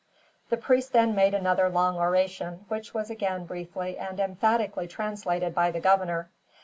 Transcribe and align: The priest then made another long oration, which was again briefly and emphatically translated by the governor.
The 0.49 0.57
priest 0.57 0.93
then 0.93 1.13
made 1.13 1.35
another 1.35 1.69
long 1.69 1.95
oration, 1.99 2.65
which 2.69 2.91
was 2.91 3.11
again 3.11 3.45
briefly 3.45 3.99
and 3.99 4.19
emphatically 4.19 4.87
translated 4.87 5.53
by 5.53 5.69
the 5.69 5.79
governor. 5.79 6.31